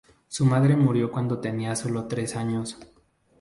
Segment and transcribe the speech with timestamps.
[0.27, 2.75] Su madre murió cuándo tenía sólo tres años.